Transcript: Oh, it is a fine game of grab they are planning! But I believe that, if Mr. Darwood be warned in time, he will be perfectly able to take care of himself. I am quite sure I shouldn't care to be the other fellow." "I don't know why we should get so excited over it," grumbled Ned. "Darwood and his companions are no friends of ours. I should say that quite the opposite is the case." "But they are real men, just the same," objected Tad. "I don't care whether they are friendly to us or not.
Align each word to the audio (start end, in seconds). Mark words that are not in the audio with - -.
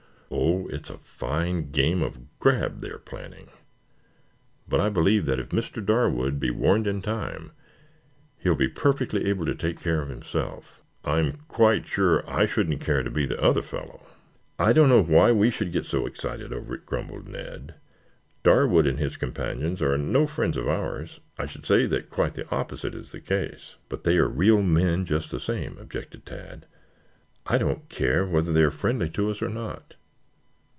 Oh, 0.33 0.67
it 0.69 0.85
is 0.85 0.89
a 0.89 0.97
fine 0.97 1.71
game 1.71 2.01
of 2.01 2.39
grab 2.39 2.79
they 2.79 2.89
are 2.89 2.99
planning! 2.99 3.49
But 4.65 4.79
I 4.79 4.87
believe 4.87 5.25
that, 5.25 5.39
if 5.41 5.49
Mr. 5.49 5.85
Darwood 5.85 6.39
be 6.39 6.49
warned 6.49 6.87
in 6.87 7.01
time, 7.01 7.51
he 8.37 8.47
will 8.47 8.55
be 8.55 8.69
perfectly 8.69 9.25
able 9.27 9.45
to 9.45 9.53
take 9.53 9.81
care 9.81 10.01
of 10.01 10.07
himself. 10.07 10.81
I 11.03 11.19
am 11.19 11.39
quite 11.49 11.85
sure 11.85 12.23
I 12.29 12.45
shouldn't 12.45 12.79
care 12.79 13.03
to 13.03 13.09
be 13.11 13.25
the 13.25 13.41
other 13.43 13.61
fellow." 13.61 14.03
"I 14.57 14.71
don't 14.71 14.87
know 14.87 15.03
why 15.03 15.33
we 15.33 15.49
should 15.49 15.73
get 15.73 15.85
so 15.85 16.05
excited 16.05 16.53
over 16.53 16.75
it," 16.75 16.85
grumbled 16.85 17.27
Ned. 17.27 17.75
"Darwood 18.41 18.87
and 18.87 18.99
his 18.99 19.17
companions 19.17 19.81
are 19.81 19.97
no 19.97 20.25
friends 20.27 20.55
of 20.55 20.65
ours. 20.65 21.19
I 21.37 21.45
should 21.45 21.65
say 21.65 21.85
that 21.87 22.09
quite 22.09 22.35
the 22.35 22.49
opposite 22.55 22.95
is 22.95 23.11
the 23.11 23.19
case." 23.19 23.75
"But 23.89 24.05
they 24.05 24.17
are 24.17 24.29
real 24.29 24.61
men, 24.61 25.03
just 25.05 25.29
the 25.31 25.41
same," 25.41 25.77
objected 25.77 26.25
Tad. 26.25 26.67
"I 27.45 27.57
don't 27.57 27.89
care 27.89 28.25
whether 28.25 28.53
they 28.53 28.63
are 28.63 28.71
friendly 28.71 29.09
to 29.09 29.29
us 29.29 29.41
or 29.41 29.49
not. 29.49 29.95